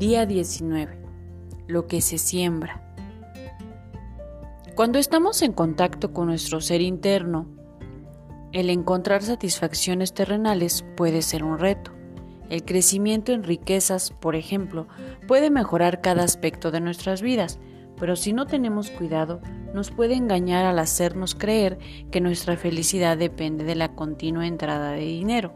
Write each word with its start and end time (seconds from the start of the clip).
Día 0.00 0.24
19. 0.24 0.98
Lo 1.66 1.86
que 1.86 2.00
se 2.00 2.16
siembra. 2.16 2.80
Cuando 4.74 4.98
estamos 4.98 5.42
en 5.42 5.52
contacto 5.52 6.14
con 6.14 6.28
nuestro 6.28 6.62
ser 6.62 6.80
interno, 6.80 7.46
el 8.52 8.70
encontrar 8.70 9.22
satisfacciones 9.22 10.14
terrenales 10.14 10.86
puede 10.96 11.20
ser 11.20 11.44
un 11.44 11.58
reto. 11.58 11.90
El 12.48 12.64
crecimiento 12.64 13.32
en 13.32 13.42
riquezas, 13.42 14.10
por 14.10 14.36
ejemplo, 14.36 14.88
puede 15.28 15.50
mejorar 15.50 16.00
cada 16.00 16.24
aspecto 16.24 16.70
de 16.70 16.80
nuestras 16.80 17.20
vidas, 17.20 17.60
pero 17.98 18.16
si 18.16 18.32
no 18.32 18.46
tenemos 18.46 18.88
cuidado, 18.90 19.42
nos 19.74 19.90
puede 19.90 20.14
engañar 20.14 20.64
al 20.64 20.78
hacernos 20.78 21.34
creer 21.34 21.76
que 22.10 22.22
nuestra 22.22 22.56
felicidad 22.56 23.18
depende 23.18 23.64
de 23.64 23.74
la 23.74 23.94
continua 23.94 24.46
entrada 24.46 24.92
de 24.92 25.04
dinero. 25.04 25.52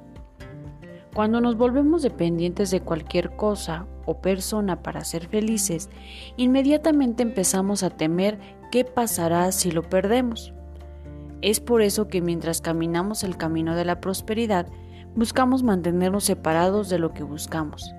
Cuando 1.14 1.40
nos 1.40 1.56
volvemos 1.56 2.02
dependientes 2.02 2.70
de 2.70 2.82
cualquier 2.82 3.36
cosa 3.36 3.86
o 4.06 4.18
persona 4.18 4.82
para 4.82 5.04
ser 5.04 5.28
felices, 5.28 5.90
inmediatamente 6.36 7.22
empezamos 7.22 7.82
a 7.82 7.90
temer 7.90 8.38
qué 8.70 8.84
pasará 8.84 9.50
si 9.52 9.70
lo 9.70 9.82
perdemos. 9.82 10.52
Es 11.42 11.60
por 11.60 11.82
eso 11.82 12.08
que 12.08 12.22
mientras 12.22 12.60
caminamos 12.60 13.22
el 13.22 13.36
camino 13.36 13.74
de 13.74 13.84
la 13.84 14.00
prosperidad, 14.00 14.66
buscamos 15.14 15.62
mantenernos 15.62 16.24
separados 16.24 16.88
de 16.88 16.98
lo 16.98 17.12
que 17.12 17.22
buscamos. 17.22 17.94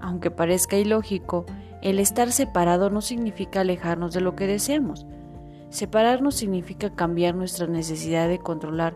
Aunque 0.00 0.30
parezca 0.30 0.76
ilógico, 0.76 1.46
el 1.80 1.98
estar 1.98 2.30
separado 2.32 2.90
no 2.90 3.00
significa 3.00 3.60
alejarnos 3.60 4.12
de 4.12 4.20
lo 4.20 4.36
que 4.36 4.46
deseamos. 4.46 5.06
Separarnos 5.70 6.34
significa 6.34 6.90
cambiar 6.90 7.34
nuestra 7.34 7.66
necesidad 7.66 8.28
de 8.28 8.38
controlar 8.38 8.94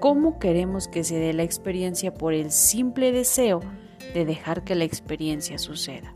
cómo 0.00 0.38
queremos 0.38 0.88
que 0.88 1.04
se 1.04 1.18
dé 1.18 1.32
la 1.32 1.42
experiencia 1.42 2.14
por 2.14 2.34
el 2.34 2.50
simple 2.50 3.12
deseo 3.12 3.60
de 4.14 4.24
dejar 4.24 4.64
que 4.64 4.74
la 4.74 4.84
experiencia 4.84 5.58
suceda. 5.58 6.14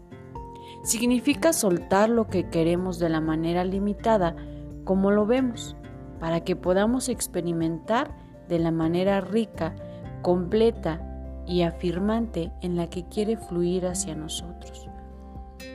Significa 0.82 1.52
soltar 1.52 2.08
lo 2.08 2.28
que 2.28 2.48
queremos 2.48 2.98
de 2.98 3.10
la 3.10 3.20
manera 3.20 3.64
limitada 3.64 4.36
como 4.84 5.10
lo 5.10 5.26
vemos, 5.26 5.76
para 6.18 6.40
que 6.44 6.56
podamos 6.56 7.10
experimentar 7.10 8.16
de 8.48 8.58
la 8.58 8.70
manera 8.70 9.20
rica, 9.20 9.74
completa 10.22 11.04
y 11.46 11.62
afirmante 11.62 12.52
en 12.62 12.76
la 12.76 12.88
que 12.88 13.04
quiere 13.06 13.36
fluir 13.36 13.86
hacia 13.86 14.14
nosotros. 14.14 14.88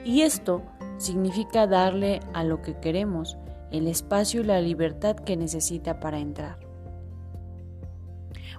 Y 0.03 0.21
esto 0.21 0.63
significa 0.97 1.67
darle 1.67 2.21
a 2.33 2.43
lo 2.43 2.61
que 2.61 2.79
queremos 2.79 3.37
el 3.71 3.87
espacio 3.87 4.41
y 4.41 4.45
la 4.45 4.61
libertad 4.61 5.15
que 5.15 5.37
necesita 5.37 5.99
para 5.99 6.19
entrar. 6.19 6.57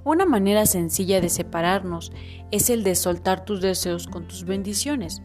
Una 0.04 0.26
manera 0.26 0.66
sencilla 0.66 1.22
de 1.22 1.30
separarnos 1.30 2.12
es 2.50 2.68
el 2.68 2.84
de 2.84 2.94
soltar 2.94 3.46
tus 3.46 3.62
deseos 3.62 4.06
con 4.06 4.28
tus 4.28 4.44
bendiciones. 4.44 5.22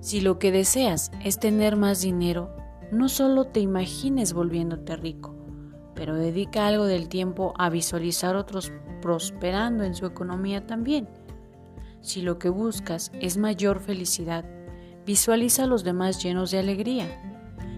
Si 0.00 0.20
lo 0.20 0.40
que 0.40 0.50
deseas 0.50 1.12
es 1.24 1.38
tener 1.38 1.76
más 1.76 2.00
dinero, 2.00 2.56
no 2.90 3.08
solo 3.08 3.44
te 3.44 3.60
imagines 3.60 4.32
volviéndote 4.32 4.96
rico, 4.96 5.36
pero 5.94 6.16
dedica 6.16 6.66
algo 6.66 6.86
del 6.86 7.08
tiempo 7.08 7.54
a 7.56 7.70
visualizar 7.70 8.34
otros 8.34 8.72
prosperando 9.00 9.84
en 9.84 9.94
su 9.94 10.04
economía 10.04 10.66
también. 10.66 11.08
Si 12.00 12.22
lo 12.22 12.40
que 12.40 12.48
buscas 12.48 13.12
es 13.20 13.36
mayor 13.36 13.78
felicidad, 13.78 14.44
visualiza 15.06 15.64
a 15.64 15.66
los 15.68 15.84
demás 15.84 16.20
llenos 16.20 16.50
de 16.50 16.58
alegría. 16.58 17.06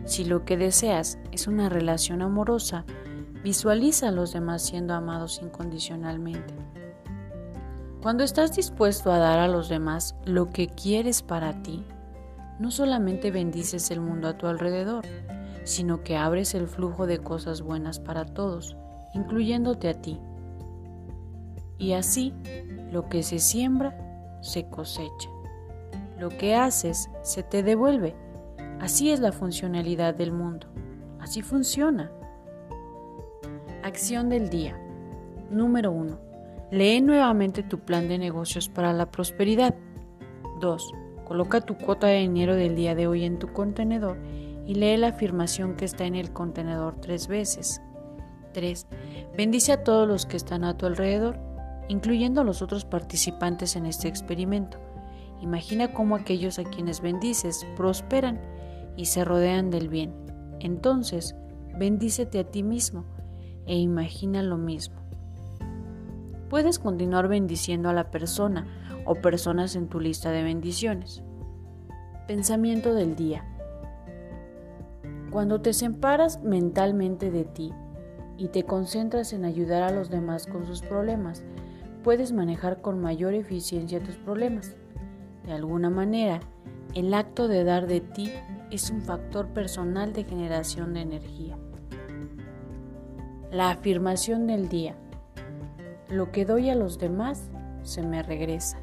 Si 0.06 0.25
lo 0.25 0.47
que 0.47 0.56
deseas 0.56 1.19
es 1.33 1.47
una 1.47 1.69
relación 1.69 2.22
amorosa, 2.22 2.87
Visualiza 3.45 4.09
a 4.09 4.11
los 4.11 4.33
demás 4.33 4.62
siendo 4.62 4.95
amados 4.95 5.42
incondicionalmente. 5.42 6.55
Cuando 8.00 8.25
estás 8.25 8.56
dispuesto 8.56 9.12
a 9.12 9.19
dar 9.19 9.39
a 9.39 9.48
los 9.48 9.69
demás 9.69 10.17
lo 10.25 10.48
que 10.48 10.67
quieres 10.67 11.20
para 11.20 11.62
ti, 11.62 11.84
no 12.59 12.70
solamente 12.70 13.31
bendices 13.31 13.91
el 13.91 14.00
mundo 14.00 14.28
a 14.28 14.39
tu 14.39 14.47
alrededor, 14.47 15.05
sino 15.65 16.03
que 16.03 16.16
abres 16.16 16.54
el 16.54 16.69
flujo 16.69 17.06
de 17.06 17.19
cosas 17.19 17.60
buenas 17.60 18.00
para 18.00 18.25
todos, 18.25 18.78
incluyéndote 19.12 19.91
a 19.91 20.00
ti. 20.00 20.19
Y 21.77 21.93
así, 21.93 22.33
lo 22.91 23.10
que 23.10 23.22
se 23.22 23.41
siembra, 23.41 24.38
se 24.41 24.71
cosecha. 24.71 25.28
Lo 26.19 26.31
que 26.31 26.54
haces, 26.54 27.10
se 27.21 27.43
te 27.43 27.62
devuelve. 27.62 28.16
Así 28.81 29.10
es 29.10 29.21
la 29.21 29.33
funcionalidad 29.33 30.15
del 30.15 30.33
mundo. 30.33 30.66
Así 31.21 31.43
funciona. 31.43 32.10
Acción 33.84 34.31
del 34.31 34.49
día. 34.49 34.81
Número 35.50 35.93
1. 35.93 36.19
Lee 36.71 37.03
nuevamente 37.03 37.62
tu 37.62 37.81
plan 37.81 38.09
de 38.09 38.17
negocios 38.17 38.71
para 38.71 38.95
la 38.95 39.11
prosperidad. 39.11 39.75
2. 40.59 40.93
Coloca 41.27 41.61
tu 41.61 41.77
cuota 41.77 42.06
de 42.06 42.21
dinero 42.21 42.56
del 42.56 42.77
día 42.77 42.95
de 42.95 43.06
hoy 43.06 43.25
en 43.27 43.39
tu 43.39 43.53
contenedor 43.53 44.17
y 44.67 44.77
lee 44.77 44.97
la 44.97 45.09
afirmación 45.09 45.77
que 45.77 45.84
está 45.84 46.06
en 46.06 46.15
el 46.15 46.33
contenedor 46.33 46.99
tres 47.03 47.28
veces. 47.28 47.83
3. 48.55 48.87
Bendice 49.37 49.72
a 49.72 49.84
todos 49.84 50.09
los 50.09 50.25
que 50.25 50.39
están 50.39 50.65
a 50.65 50.78
tu 50.78 50.87
alrededor, 50.87 51.39
incluyendo 51.89 52.41
a 52.41 52.45
los 52.45 52.62
otros 52.62 52.87
participantes 52.87 53.77
en 53.77 53.84
este 53.84 54.09
experimento. 54.09 54.78
Imagina 55.43 55.93
cómo 55.93 56.16
aquellos 56.16 56.59
a 56.59 56.65
quienes 56.65 57.03
bendices 57.03 57.66
prosperan 57.77 58.41
y 58.97 59.05
se 59.05 59.27
rodean 59.27 59.71
del 59.71 59.91
bien. 59.91 60.15
Entonces, 60.61 61.37
bendícete 61.77 62.39
a 62.39 62.51
ti 62.51 62.62
mismo 62.62 63.05
e 63.66 63.76
imagina 63.78 64.42
lo 64.42 64.56
mismo. 64.56 64.97
Puedes 66.48 66.78
continuar 66.78 67.28
bendiciendo 67.28 67.88
a 67.88 67.92
la 67.92 68.10
persona 68.10 68.66
o 69.04 69.16
personas 69.16 69.76
en 69.76 69.88
tu 69.88 70.00
lista 70.00 70.30
de 70.30 70.42
bendiciones. 70.42 71.22
Pensamiento 72.26 72.94
del 72.94 73.16
día. 73.16 73.44
Cuando 75.30 75.60
te 75.60 75.72
separas 75.72 76.42
mentalmente 76.42 77.30
de 77.30 77.44
ti 77.44 77.72
y 78.38 78.48
te 78.48 78.64
concentras 78.64 79.32
en 79.32 79.44
ayudar 79.44 79.82
a 79.82 79.91
los 79.91 80.10
demás 80.10 80.47
con 80.47 80.64
sus 80.64 80.80
problemas, 80.80 81.44
puedes 82.04 82.32
manejar 82.32 82.80
con 82.80 83.00
mayor 83.00 83.34
eficiencia 83.34 84.03
tus 84.03 84.16
problemas. 84.16 84.76
De 85.44 85.53
alguna 85.53 85.91
manera, 85.91 86.41
el 86.94 87.12
acto 87.12 87.48
de 87.48 87.64
dar 87.64 87.86
de 87.86 88.00
ti 88.00 88.30
es 88.70 88.91
un 88.91 89.03
factor 89.03 89.48
personal 89.48 90.12
de 90.12 90.24
generación 90.24 90.94
de 90.94 91.00
energía. 91.00 91.58
La 93.54 93.70
afirmación 93.70 94.48
del 94.48 94.69
día. 94.69 94.97
Lo 96.09 96.32
que 96.32 96.44
doy 96.44 96.70
a 96.70 96.75
los 96.75 96.98
demás 96.98 97.53
se 97.82 98.03
me 98.03 98.20
regresa. 98.20 98.81